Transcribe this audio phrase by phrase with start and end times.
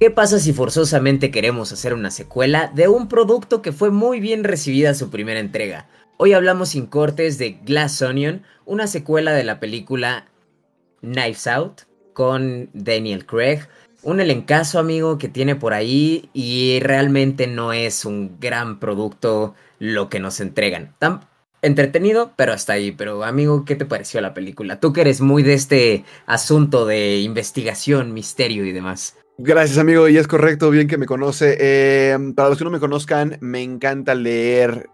[0.00, 4.44] ¿Qué pasa si forzosamente queremos hacer una secuela de un producto que fue muy bien
[4.44, 5.90] recibida su primera entrega?
[6.16, 10.24] Hoy hablamos sin cortes de Glass Onion, una secuela de la película
[11.02, 11.82] Knives Out
[12.14, 13.68] con Daniel Craig.
[14.02, 20.08] Un elencazo, amigo, que tiene por ahí y realmente no es un gran producto lo
[20.08, 20.94] que nos entregan.
[20.98, 21.28] Tan
[21.60, 22.90] entretenido, pero hasta ahí.
[22.90, 24.80] Pero, amigo, ¿qué te pareció la película?
[24.80, 29.19] Tú que eres muy de este asunto de investigación, misterio y demás.
[29.42, 31.56] Gracias, amigo, y es correcto, bien que me conoce.
[31.58, 34.90] Eh, para los que no me conozcan, me encanta leer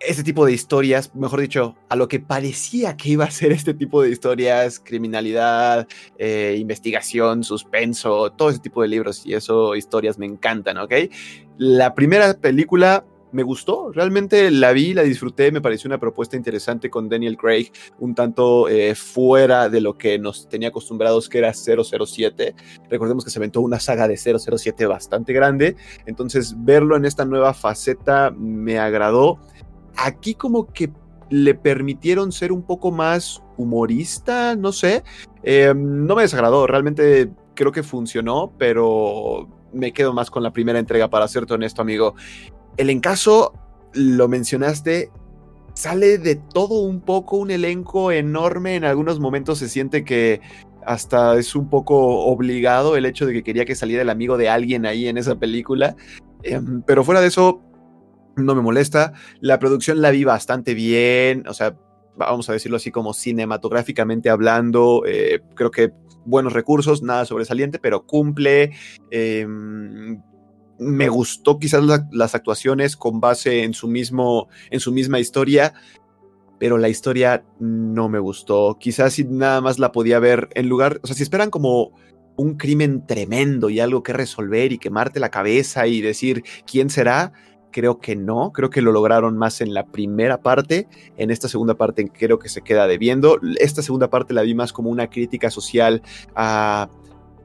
[0.00, 3.72] este tipo de historias, mejor dicho, a lo que parecía que iba a ser este
[3.72, 5.86] tipo de historias, criminalidad,
[6.18, 10.92] eh, investigación, suspenso, todo ese tipo de libros y eso, historias me encantan, ¿ok?
[11.56, 16.90] La primera película me gustó, realmente la vi, la disfruté, me pareció una propuesta interesante
[16.90, 21.52] con Daniel Craig, un tanto eh, fuera de lo que nos tenía acostumbrados que era
[21.52, 22.54] 007.
[22.88, 27.54] Recordemos que se aventó una saga de 007 bastante grande, entonces verlo en esta nueva
[27.54, 29.38] faceta me agradó.
[29.96, 30.92] Aquí como que
[31.30, 35.04] le permitieron ser un poco más humorista, no sé,
[35.42, 40.78] em, no me desagradó, realmente creo que funcionó, pero me quedo más con la primera
[40.78, 42.14] entrega para serte honesto, amigo.
[42.76, 43.52] El encaso,
[43.92, 45.10] lo mencionaste,
[45.74, 48.76] sale de todo un poco, un elenco enorme.
[48.76, 50.40] En algunos momentos se siente que
[50.84, 54.48] hasta es un poco obligado el hecho de que quería que saliera el amigo de
[54.48, 55.96] alguien ahí en esa película.
[56.42, 57.60] Em, pero fuera de eso,
[58.36, 59.12] no me molesta.
[59.40, 61.76] La producción la vi bastante bien, o sea,
[62.16, 65.92] vamos a decirlo así como cinematográficamente hablando, eh, creo que
[66.24, 68.72] buenos recursos, nada sobresaliente, pero cumple.
[69.10, 70.22] Em,
[70.80, 75.74] me gustó quizás las actuaciones con base en su, mismo, en su misma historia,
[76.58, 78.76] pero la historia no me gustó.
[78.80, 81.92] Quizás si nada más la podía ver en lugar, o sea, si esperan como
[82.36, 87.32] un crimen tremendo y algo que resolver y quemarte la cabeza y decir quién será,
[87.70, 90.88] creo que no, creo que lo lograron más en la primera parte,
[91.18, 93.38] en esta segunda parte creo que se queda debiendo.
[93.58, 96.02] Esta segunda parte la vi más como una crítica social
[96.34, 96.88] a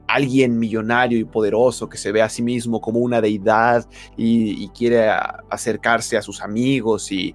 [0.08, 3.86] alguien millonario y poderoso que se ve a sí mismo como una deidad
[4.16, 5.08] y, quiere
[5.48, 7.34] acercarse a sus amigos y,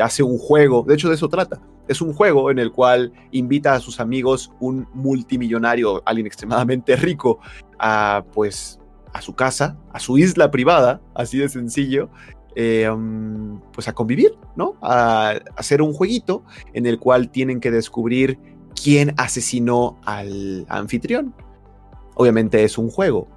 [0.00, 0.84] hace un juego.
[0.86, 1.60] De hecho, de eso trata.
[1.88, 7.38] Es un juego en el cual invita a sus amigos, un multimillonario, alguien extremadamente rico,
[7.78, 8.78] a pues
[9.12, 12.10] a su casa, a su isla privada, así de sencillo,
[12.54, 14.76] eh, um, pues a convivir, ¿no?
[14.82, 16.44] A, a hacer un jueguito
[16.74, 18.38] en el cual tienen que descubrir
[18.80, 21.34] quién asesinó al anfitrión
[22.18, 23.28] obviamente es un juego,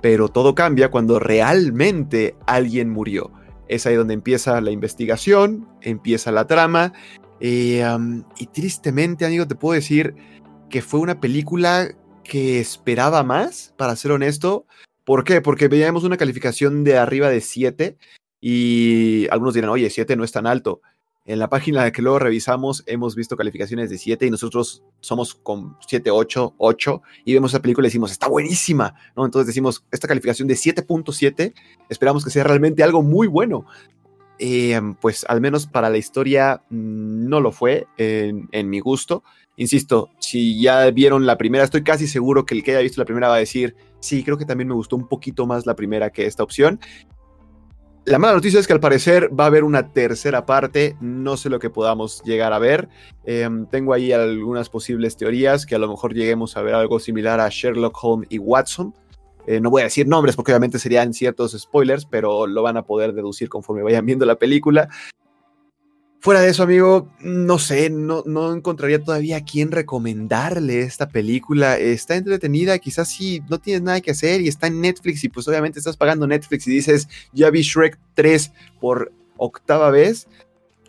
[0.00, 3.30] pero todo cambia cuando realmente alguien murió.
[3.68, 6.94] Es ahí donde empieza la investigación, empieza la trama,
[7.40, 7.84] eh,
[8.38, 10.14] y tristemente, amigo, te puedo decir
[10.70, 11.88] que fue una película
[12.24, 14.66] que esperaba más, para ser honesto.
[15.04, 15.40] ¿Por qué?
[15.40, 17.96] Porque veíamos una calificación de arriba de 7
[18.40, 20.80] y algunos dirán, oye, 7 no es tan alto.
[21.28, 25.76] En la página que luego revisamos hemos visto calificaciones de 7 y nosotros somos con
[25.86, 29.26] 7, 8, 8 y vemos esa película y decimos, está buenísima, ¿no?
[29.26, 31.52] Entonces decimos, esta calificación de 7.7,
[31.90, 33.66] esperamos que sea realmente algo muy bueno.
[34.38, 39.22] Eh, pues al menos para la historia mm, no lo fue en, en, mi gusto.
[39.56, 43.04] Insisto, si ya vieron la primera, estoy casi seguro que el que haya visto la
[43.04, 46.08] primera va a decir, sí, creo que también me gustó un poquito más la primera
[46.08, 46.80] que esta opción.
[48.08, 51.50] La mala noticia es que al parecer va a haber una tercera parte, no sé
[51.50, 52.88] lo que podamos llegar a ver.
[53.26, 57.38] Em, tengo ahí algunas posibles teorías, que a lo mejor lleguemos a ver algo similar
[57.38, 58.94] a Sherlock Holmes y Watson.
[59.46, 62.82] Eh, no voy a decir nombres porque obviamente serían ciertos spoilers, pero lo van a
[62.84, 64.88] poder deducir conforme vayan viendo la película.
[66.20, 71.78] Fuera de eso, amigo, no sé, no, no encontraría todavía a quién recomendarle esta película.
[71.78, 75.46] Está entretenida, quizás sí, no tienes nada que hacer y está en Netflix y pues
[75.46, 80.26] obviamente estás pagando Netflix y dices, ya vi Shrek 3 por octava vez.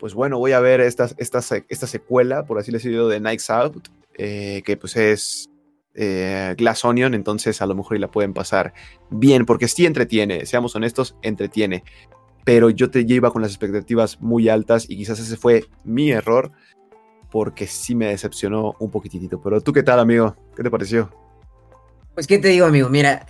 [0.00, 3.88] Pues bueno, voy a ver esta, esta, esta secuela, por así decirlo, de Nights Out,
[4.14, 5.48] eh, que pues es
[5.94, 8.74] eh, Glass Onion, entonces a lo mejor y la pueden pasar
[9.10, 11.84] bien, porque sí entretiene, seamos honestos, entretiene
[12.44, 16.50] pero yo te lleva con las expectativas muy altas y quizás ese fue mi error
[17.30, 19.40] porque sí me decepcionó un poquitito.
[19.40, 20.36] Pero tú qué tal, amigo?
[20.56, 21.10] ¿Qué te pareció?
[22.14, 23.26] Pues qué te digo, amigo, mira,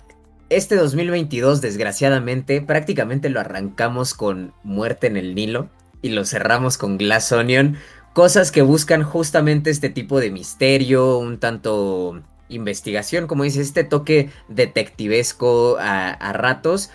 [0.49, 5.69] este 2022 desgraciadamente prácticamente lo arrancamos con Muerte en el Nilo
[6.01, 7.77] y lo cerramos con Glass Onion,
[8.13, 14.29] cosas que buscan justamente este tipo de misterio, un tanto investigación, como dices, este toque
[14.49, 16.89] detectivesco a, a ratos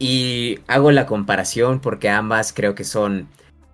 [0.00, 3.28] y hago la comparación porque ambas creo que son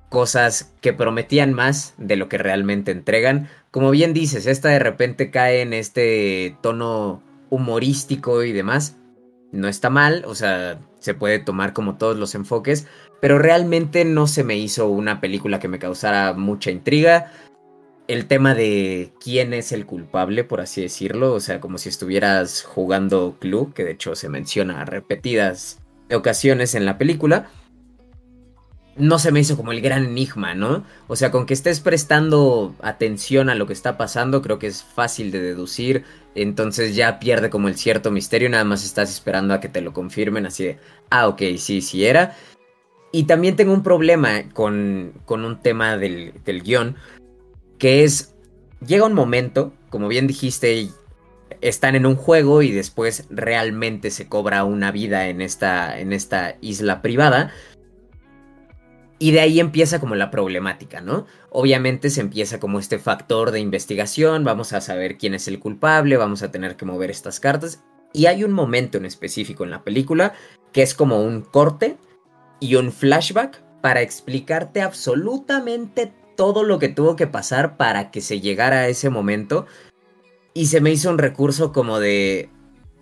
[0.08, 3.48] cosas que prometían más de lo que realmente entregan.
[3.70, 8.96] Como bien dices, esta de repente cae en este tono humorístico y demás.
[9.52, 12.86] no está mal, o sea, se puede tomar como todos los enfoques,
[13.20, 17.32] pero realmente no se me hizo una película que me causara mucha intriga.
[18.08, 22.64] El tema de quién es el culpable, por así decirlo, o sea, como si estuvieras
[22.64, 25.78] jugando Club, que de hecho se menciona repetidas
[26.10, 27.48] ocasiones en la película
[28.96, 30.84] no se me hizo como el gran enigma, ¿no?
[31.06, 34.82] O sea, con que estés prestando atención a lo que está pasando, creo que es
[34.82, 36.04] fácil de deducir.
[36.34, 39.92] Entonces ya pierde como el cierto misterio, nada más estás esperando a que te lo
[39.92, 40.78] confirmen, así de,
[41.10, 42.34] ah, ok, sí, sí era.
[43.12, 46.96] Y también tengo un problema con, con un tema del, del guion,
[47.78, 48.34] que es,
[48.86, 50.88] llega un momento, como bien dijiste,
[51.60, 56.56] están en un juego y después realmente se cobra una vida en esta, en esta
[56.60, 57.52] isla privada.
[59.18, 61.26] Y de ahí empieza como la problemática, ¿no?
[61.50, 66.18] Obviamente se empieza como este factor de investigación, vamos a saber quién es el culpable,
[66.18, 67.82] vamos a tener que mover estas cartas.
[68.12, 70.34] Y hay un momento en específico en la película
[70.72, 71.96] que es como un corte
[72.60, 78.40] y un flashback para explicarte absolutamente todo lo que tuvo que pasar para que se
[78.40, 79.66] llegara a ese momento.
[80.56, 82.48] Y se me hizo un recurso como de,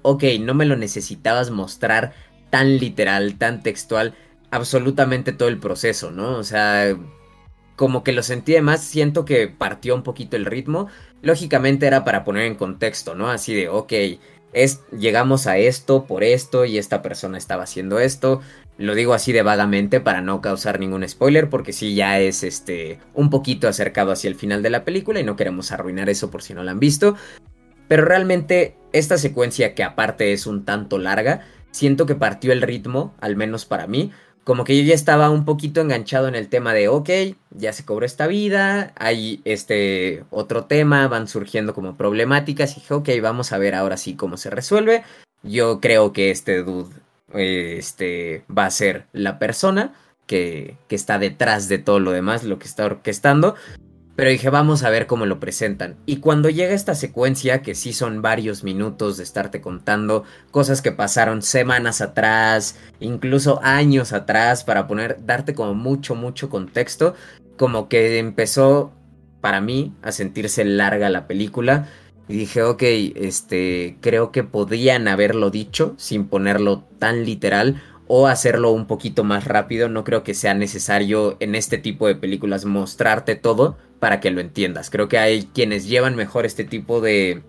[0.03, 2.13] ok, no me lo necesitabas mostrar
[2.51, 4.17] tan literal, tan textual
[4.51, 6.37] absolutamente todo el proceso, ¿no?
[6.37, 6.99] O sea,
[7.77, 10.89] como que lo sentí más, siento que partió un poquito el ritmo.
[11.23, 13.31] Lógicamente era para poner en contexto, ¿no?
[13.31, 13.93] Así de, ok,
[14.53, 18.41] es, llegamos a esto por esto y esta persona estaba haciendo esto.
[18.77, 22.99] Lo digo así de vagamente para no causar ningún spoiler, porque sí ya es este
[23.15, 26.43] un poquito acercado hacia el final de la película y no queremos arruinar eso por
[26.43, 27.17] si no la han visto.
[27.87, 33.15] Pero realmente esta secuencia que aparte es un tanto larga, siento que partió el ritmo,
[33.21, 34.11] al menos para mí,
[34.43, 37.11] como que yo ya estaba un poquito enganchado en el tema de, ok,
[37.51, 42.95] ya se cobró esta vida, hay este otro tema, van surgiendo como problemáticas y dije,
[42.95, 45.03] ok, vamos a ver ahora sí cómo se resuelve.
[45.43, 47.04] Yo creo que este dude
[47.35, 49.93] este, va a ser la persona
[50.27, 53.55] que, que está detrás de todo lo demás, lo que está orquestando.
[54.17, 55.97] Pero dije, vamos a ver cómo lo presentan.
[56.07, 60.23] Y cuando llega esta secuencia, que sí son varios minutos de estarte contando
[60.53, 67.15] cosas que pasaron semanas atrás, incluso años atrás, para poner, darte como mucho, mucho contexto,
[67.57, 68.93] como que empezó
[69.41, 71.89] para mí a sentirse larga la película.
[72.29, 78.71] Y dije, ok, este, creo que podían haberlo dicho sin ponerlo tan literal o hacerlo
[78.71, 79.89] un poquito más rápido.
[79.89, 84.41] No creo que sea necesario en este tipo de películas mostrarte todo para que lo
[84.41, 84.91] entiendas.
[84.91, 87.43] Creo que hay quienes llevan mejor este tipo de,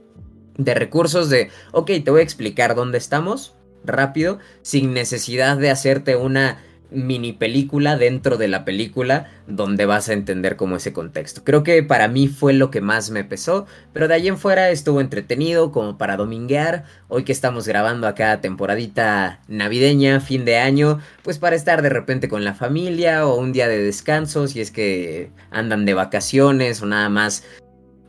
[0.57, 3.55] de recursos de, ok, te voy a explicar dónde estamos
[3.85, 6.59] rápido, sin necesidad de hacerte una
[6.91, 11.43] mini película dentro de la película donde vas a entender como ese contexto.
[11.43, 14.69] Creo que para mí fue lo que más me pesó, pero de ahí en fuera
[14.69, 16.85] estuvo entretenido como para dominguear.
[17.07, 22.29] Hoy que estamos grabando acá temporadita navideña, fin de año, pues para estar de repente
[22.29, 26.85] con la familia o un día de descanso si es que andan de vacaciones o
[26.85, 27.43] nada más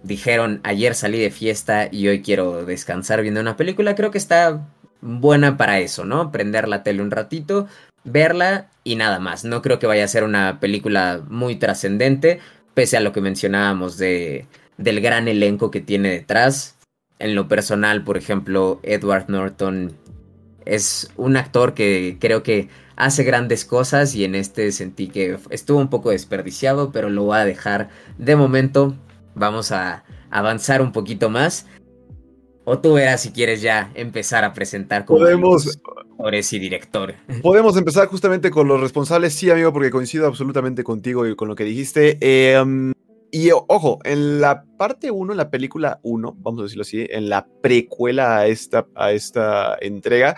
[0.02, 4.67] dijeron ayer salí de fiesta y hoy quiero descansar viendo una película, creo que está
[5.00, 6.32] buena para eso, ¿no?
[6.32, 7.67] Prender la tele un ratito,
[8.06, 9.44] verla y nada más.
[9.44, 12.41] No creo que vaya a ser una película muy trascendente,
[12.73, 14.47] pese a lo que mencionábamos de,
[14.79, 16.76] del gran elenco que tiene detrás.
[17.19, 19.93] En lo personal, por ejemplo, Edward Norton
[20.64, 25.79] es un actor que creo que hace grandes cosas y en este sentí que estuvo
[25.79, 28.94] un poco desperdiciado, pero lo voy a dejar de momento.
[29.34, 31.67] Vamos a avanzar un poquito más.
[32.65, 35.79] O tú verás si quieres ya empezar a presentar como Podemos,
[36.17, 37.15] actores y director.
[37.43, 41.55] Podemos empezar justamente con los responsables, sí, amigo, porque coincido absolutamente contigo y con lo
[41.55, 42.19] que dijiste.
[42.20, 42.93] Em,
[43.31, 47.29] y ojo, en la parte 1, en la película 1, vamos a decirlo así, en
[47.29, 50.37] la precuela a esta, a esta entrega,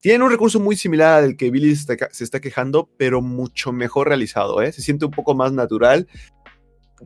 [0.00, 4.62] tiene un recurso muy similar al que Billy se está, quejando, pero mucho mejor realizado,
[4.62, 4.72] ¿eh?
[4.72, 6.08] Se siente un poco más natural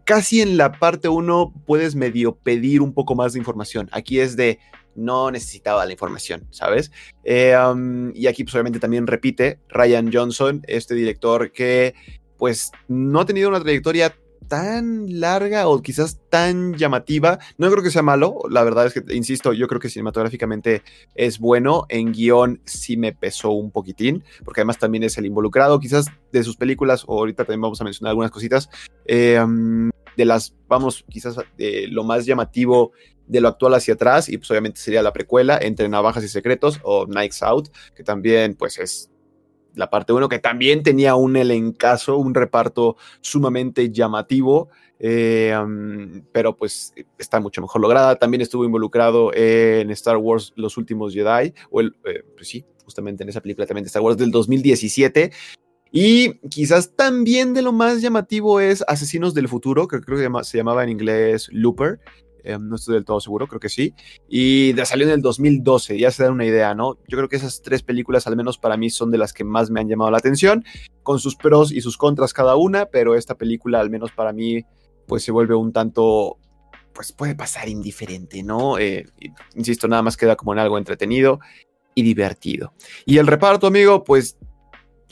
[0.05, 3.89] casi en la parte 1 puedes medio pedir un poco más de información.
[3.93, 4.59] Aquí es de
[4.97, 6.91] no necesitaba la información, ¿sabes?
[7.25, 7.57] Eh,
[8.15, 11.95] y aquí pues obviamente también repite Ryan Johnson, este director que
[12.39, 14.15] pues no ha tenido una trayectoria
[14.49, 17.39] tan larga o quizás tan llamativa.
[17.59, 20.83] No creo que sea malo, la verdad es que, insisto, yo creo que cinematográficamente
[21.15, 21.87] es bueno.
[21.89, 26.43] En guion sí me pesó un poquitín, porque además también es el involucrado, quizás de
[26.43, 28.69] sus películas, ahorita también vamos a mencionar algunas cositas,
[29.07, 29.43] eh,
[30.17, 32.93] de las, vamos, quizás de lo más llamativo
[33.27, 36.81] de lo actual hacia atrás, y pues obviamente sería la precuela entre Navajas y Secretos
[36.83, 39.11] o Nights Out, que también pues es
[39.75, 44.69] la parte 1, que también tenía un elencazo, un reparto sumamente llamativo,
[45.01, 45.55] eh,
[46.33, 48.17] pero pues está mucho mejor lograda.
[48.17, 53.23] También estuvo involucrado en Star Wars Los Últimos Jedi, o el, eh, pues sí, justamente
[53.23, 55.33] en esa película también de Star Wars del 2017.
[55.97, 60.59] Y quizás también de lo más llamativo es Asesinos del Futuro, que creo que se
[60.59, 62.01] llamaba en inglés Looper.
[62.43, 63.95] Eh, no estoy del todo seguro, creo que sí.
[64.29, 66.97] Y salió en el 2012, ya se da una idea, ¿no?
[67.07, 69.71] Yo creo que esas tres películas, al menos para mí, son de las que más
[69.71, 70.65] me han llamado la atención,
[71.05, 74.65] con sus pros y sus contras cada una, pero esta película, al menos para mí,
[75.07, 76.39] pues se vuelve un tanto
[76.93, 78.79] pues puede pasar indiferente, ¿no?
[78.79, 79.07] Eh,
[79.55, 81.39] insisto, nada más queda como en algo entretenido
[81.95, 82.73] y divertido.
[83.07, 84.37] Y el reparto, amigo, pues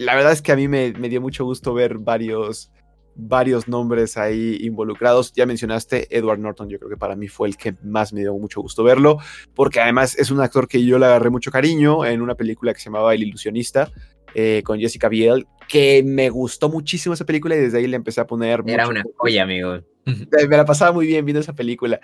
[0.03, 2.71] la verdad es que a mí me, dio mucho gusto ver varios,
[3.15, 5.33] varios nombres ahí involucrados.
[5.33, 8.35] Ya mencionaste Edward Norton, yo creo que para mí fue el que más me dio
[8.35, 9.19] mucho gusto verlo,
[9.55, 12.81] porque además es un actor que yo le agarré mucho cariño en una película que
[12.81, 13.91] se llamaba El Ilusionista.
[14.35, 18.23] Eh, con Jessica Biel, que me gustó muchísimo esa película y desde ahí le empecé
[18.23, 18.63] a poner.
[18.67, 19.79] Era una joya, amigo.
[20.07, 22.01] Me la pasaba muy bien viendo esa película.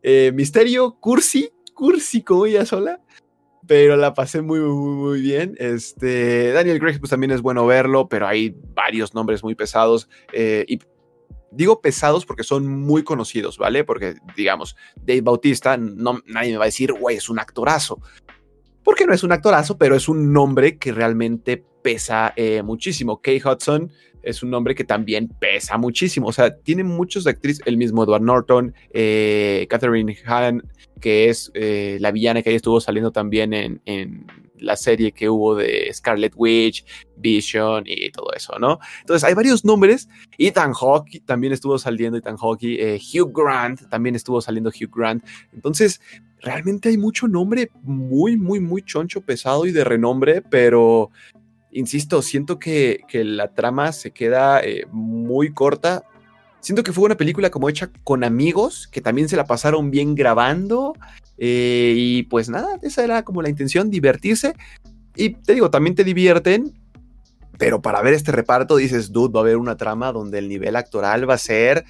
[0.00, 3.00] Eh, Misterio, Cursi, Cursi como ella sola
[3.66, 5.54] pero la pasé muy, muy, bien.
[5.58, 10.08] Este, Daniel Craig, pues también es bueno verlo, pero hay varios nombres muy pesados.
[10.32, 10.78] Eh, y
[11.50, 13.84] digo pesados porque son muy conocidos, ¿vale?
[13.84, 18.00] Porque, digamos, Dave Bautista, no, nadie me va a decir, güey, es un actorazo.
[18.84, 23.20] Porque no es un actorazo, pero es un nombre que realmente pesa eh, muchísimo.
[23.20, 23.90] Kay Hudson
[24.26, 26.26] es un nombre que también pesa muchísimo.
[26.26, 30.62] O sea, tiene muchos actrices, el mismo Edward Norton, eh, Catherine Hahn,
[31.00, 34.26] que es eh, la villana que ahí estuvo saliendo también en, en,
[34.58, 36.84] la serie que hubo de Scarlet Witch,
[37.18, 38.78] Vision y todo eso, ¿no?
[39.00, 40.08] Entonces hay varios nombres.
[40.38, 45.22] Ethan Hawke también estuvo saliendo, Ethan Hawke, eh, Hugh Grant también estuvo saliendo Hugh Grant.
[45.52, 46.00] Entonces,
[46.40, 51.10] realmente hay mucho nombre muy, muy, muy choncho, pesado y de renombre, pero
[51.76, 56.04] insisto, siento que, la trama se queda eh, muy corta.
[56.60, 60.14] Siento que fue una película como hecha con amigos, que también se la pasaron bien
[60.14, 60.94] grabando.
[61.38, 64.54] Eh, y pues nada, esa era como la intención, divertirse.
[65.14, 66.74] Y te digo, también te divierten,
[67.58, 70.76] pero para ver este reparto dices, dude, va a haber una trama donde el nivel
[70.76, 71.84] actoral va a ser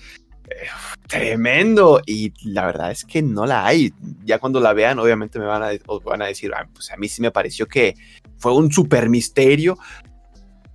[1.07, 2.01] tremendo.
[2.07, 3.93] Y la verdad es que no la hay.
[4.25, 5.71] Ya cuando la vean, obviamente me van a,
[6.05, 7.95] van a decir, ah, pues a mí sí me pareció que
[8.39, 9.79] fue un super misterio.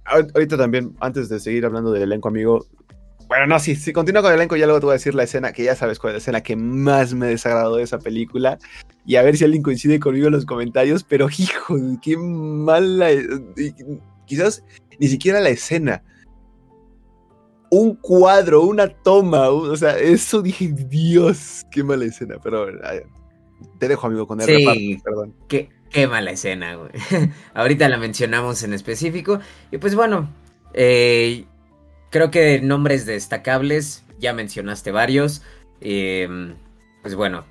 [0.05, 2.65] Ahorita también, antes de seguir hablando del elenco, amigo.
[3.27, 5.23] Bueno, no, si, si continúo con el elenco, ya luego te voy a decir la
[5.23, 8.59] escena, que ya sabes cuál es la escena que más me desagradó de esa película.
[9.05, 13.09] Y a ver si alguien coincide conmigo en los comentarios, pero hijo, qué mala.
[14.25, 14.63] Quizás
[14.99, 16.03] ni siquiera la escena.
[17.71, 22.67] Un cuadro, una toma, o sea, eso dije, Dios, qué mala escena, pero
[23.79, 25.33] te dejo, amigo, con el sí, perdón.
[25.47, 26.91] Que Qué mala escena, güey.
[27.53, 29.39] Ahorita la mencionamos en específico.
[29.71, 30.29] Y pues bueno,
[30.73, 31.45] eh,
[32.09, 35.41] creo que nombres destacables, ya mencionaste varios.
[35.81, 36.55] Em,
[37.01, 37.45] pues bueno,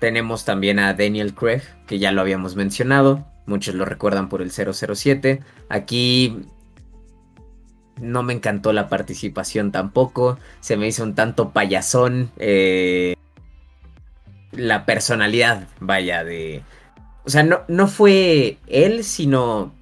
[0.00, 3.26] tenemos también a Daniel Craig, que ya lo habíamos mencionado.
[3.46, 5.40] Muchos lo recuerdan por el 007.
[5.68, 6.42] Aquí
[8.00, 10.38] no me encantó la participación tampoco.
[10.60, 12.30] Se me hizo un tanto payasón.
[12.38, 13.14] Eh,
[14.52, 16.62] la personalidad, vaya, de,
[17.24, 19.74] o sea, no, no fue él, sino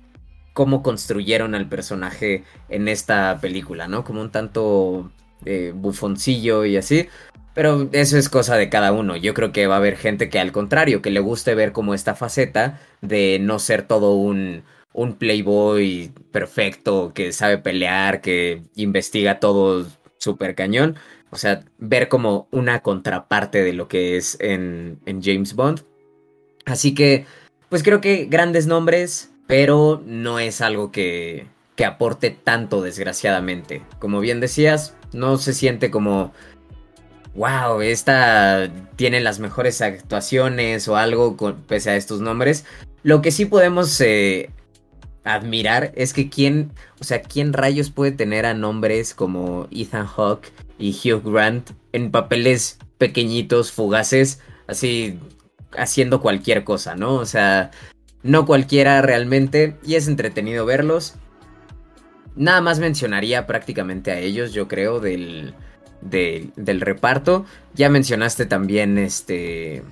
[0.53, 4.05] cómo construyeron al personaje en esta película, ¿no?
[4.05, 5.13] Como un tanto
[5.45, 7.09] eh, bufoncillo y así.
[7.55, 9.17] Pero eso es cosa de cada uno.
[9.17, 11.95] Yo creo que va a haber gente que al contrario, que le guste ver como
[11.95, 14.65] esta faceta de no ser todo un,
[14.97, 19.87] un playboy perfecto, que sabe pelear, que investiga todo
[20.17, 20.97] súper cañón.
[21.31, 25.83] O sea, ver como una contraparte de lo que es en, en James Bond.
[26.65, 27.27] Así que,
[27.69, 33.83] pues creo que grandes nombres, pero no es algo que, que aporte tanto, desgraciadamente.
[33.99, 36.33] Como bien decías, no se siente como,
[37.35, 41.37] wow, esta tiene las mejores actuaciones o algo
[41.69, 42.65] pese a estos nombres.
[43.03, 44.51] Lo que sí podemos eh,
[45.27, 50.53] admirar es que quién, o sea, quién rayos puede tener a nombres como Ethan Hawke
[50.79, 55.19] y Hugh Grant en papeles pequeñitos, fugaces, así
[55.77, 57.15] haciendo cualquier cosa, ¿no?
[57.15, 57.71] O sea,
[58.23, 61.15] no cualquiera realmente y es entretenido verlos.
[62.35, 65.55] Nada más mencionaría prácticamente a ellos, yo creo, del,
[66.03, 67.47] del, reparto.
[67.75, 69.83] Ya mencionaste también, este,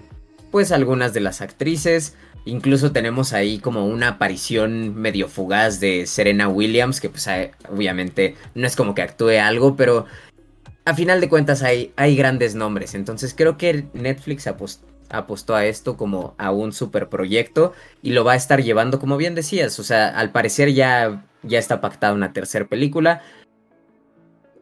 [0.51, 2.15] pues algunas de las actrices.
[2.45, 7.29] Incluso tenemos ahí como una aparición medio fugaz de Serena Williams, que pues
[7.71, 10.07] obviamente no es como que actúe algo, pero
[10.85, 12.95] a final de cuentas hay, hay grandes nombres.
[12.95, 17.73] Entonces creo que Netflix apostó apostó a esto como a un super proyecto
[18.03, 21.59] y lo va a estar llevando, como bien decías, o sea, al parecer ya, ya
[21.59, 23.23] está pactada una tercera película.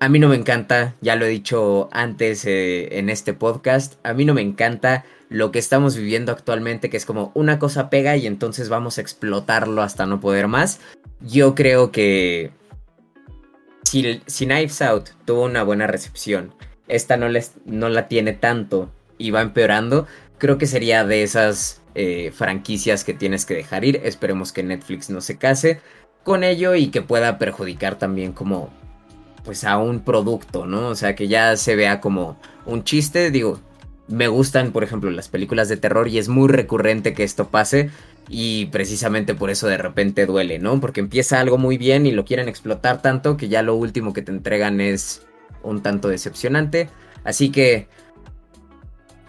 [0.03, 4.15] A mí no me encanta, ya lo he dicho antes eh, en este podcast, a
[4.15, 8.17] mí no me encanta lo que estamos viviendo actualmente, que es como una cosa pega
[8.17, 10.81] y entonces vamos a explotarlo hasta no poder más.
[11.21, 12.51] Yo creo que
[13.85, 16.53] si, si Knives Out tuvo una buena recepción,
[16.89, 21.81] esta no, les, no la tiene tanto y va empeorando, creo que sería de esas
[21.95, 24.01] eh, franquicias que tienes que dejar ir.
[24.03, 25.81] Esperemos que Netflix no se case
[26.25, 28.82] con ello y que pueda perjudicar también como
[29.45, 30.89] pues a un producto, ¿no?
[30.89, 33.61] O sea, que ya se vea como un chiste, digo,
[34.09, 37.91] me gustan, por ejemplo, las películas de terror y es muy recurrente que esto pase
[38.29, 40.81] y precisamente por eso de repente duele, ¿no?
[40.81, 44.23] Porque empieza algo muy bien y lo quieren explotar tanto que ya lo último que
[44.23, 45.23] te entregan es
[45.63, 46.89] un tanto decepcionante.
[47.25, 47.89] Así que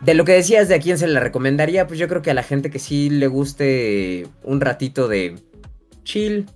[0.01, 2.36] de lo que decías de a quién se la recomendaría, pues yo creo que a
[2.36, 5.36] la gente que sí le guste un ratito de
[6.03, 6.48] chill,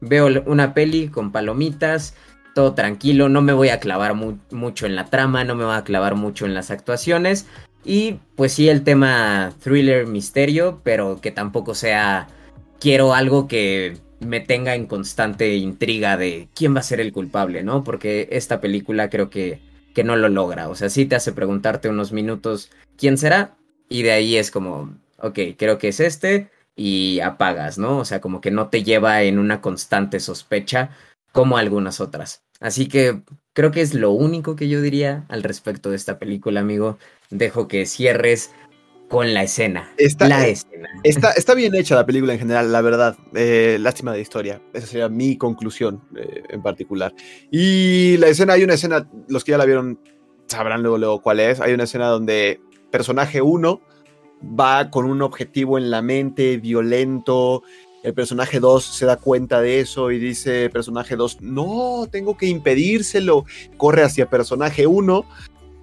[0.00, 2.14] veo una peli con palomitas,
[2.56, 5.84] todo tranquilo, no me voy a clavar mucho en la trama, no me voy a
[5.84, 7.44] clavar mucho en las actuaciones.
[7.84, 12.28] Y pues sí, el tema thriller, misterio, pero que tampoco sea,
[12.80, 17.62] quiero algo que me tenga en constante intriga de quién va a ser el culpable,
[17.62, 17.84] ¿no?
[17.84, 19.60] Porque esta película creo que,
[19.94, 20.70] que no lo logra.
[20.70, 23.54] O sea, sí te hace preguntarte unos minutos quién será
[23.90, 27.98] y de ahí es como, ok, creo que es este y apagas, ¿no?
[27.98, 30.96] O sea, como que no te lleva en una constante sospecha
[31.32, 32.45] como algunas otras.
[32.60, 33.22] Así que
[33.52, 36.98] creo que es lo único que yo diría al respecto de esta película, amigo.
[37.30, 38.50] Dejo que cierres
[39.08, 39.92] con la escena.
[39.98, 40.88] Está, la eh, escena.
[41.04, 43.16] Está, está, bien hecha la película en general, la verdad.
[43.34, 44.60] Eh, lástima de historia.
[44.72, 47.14] Esa sería mi conclusión eh, en particular.
[47.50, 50.00] Y la escena, hay una escena, los que ya la vieron
[50.46, 51.60] sabrán luego, luego cuál es.
[51.60, 52.60] Hay una escena donde
[52.90, 53.80] personaje 1
[54.58, 57.62] va con un objetivo en la mente, violento.
[58.06, 62.46] El personaje 2 se da cuenta de eso y dice, personaje 2, no, tengo que
[62.46, 63.44] impedírselo.
[63.76, 65.24] Corre hacia personaje 1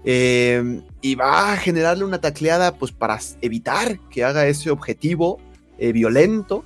[0.05, 5.37] eh, y va a generarle una tacleada pues para evitar que haga ese objetivo
[5.77, 6.63] eh, violento.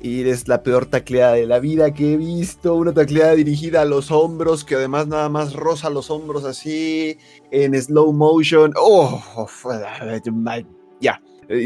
[0.00, 2.74] Y es la peor tacleada de la vida que he visto.
[2.74, 7.16] Una tacleada dirigida a los hombros, que además nada más roza los hombros así,
[7.52, 8.72] en slow motion.
[8.74, 9.22] ¡Oh!
[11.00, 11.22] Ya.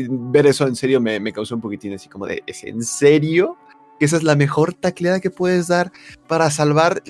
[0.09, 3.57] Ver eso en serio me, me causó un poquitín así como de, ¿es en serio?
[3.99, 5.93] ¿Que esa es la mejor tacleada que puedes dar
[6.27, 7.03] para salvar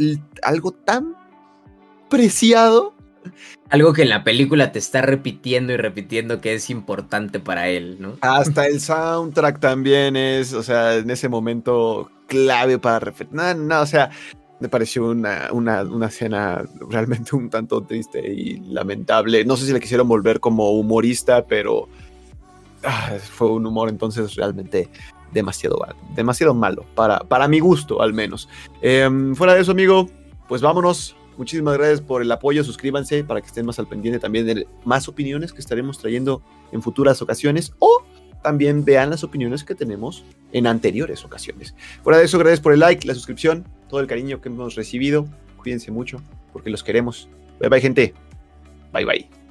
[0.43, 1.17] algo tan
[2.09, 2.95] preciado?
[3.69, 7.97] Algo que en la película te está repitiendo y repitiendo que es importante para él,
[7.99, 8.17] ¿no?
[8.21, 13.13] Hasta el soundtrack también es, o sea, en ese momento clave para...
[13.33, 14.11] No, no, o sea,
[14.61, 19.45] me pareció una, una, una, escena realmente un tanto triste y lamentable.
[19.45, 21.89] No sé si le quisieron volver como humorista, pero
[22.87, 24.89] ah, fue un humor entonces realmente
[25.33, 25.79] demasiado,
[26.15, 28.49] demasiado malo, para, para mi gusto al menos.
[28.81, 30.09] Eh, fuera de eso, amigo,
[30.49, 34.47] pues vámonos Muchísimas gracias por el apoyo, suscríbanse para que estén más al pendiente también
[34.47, 38.03] de más opiniones que estaremos trayendo en futuras ocasiones o
[38.43, 41.75] también vean las opiniones que tenemos en anteriores ocasiones.
[42.03, 45.27] Fuera de eso, gracias por el like, la suscripción, todo el cariño que hemos recibido.
[45.59, 46.23] Cuídense mucho
[46.53, 47.29] porque los queremos.
[47.61, 48.15] Bye bye gente.
[48.93, 49.46] Bye bye.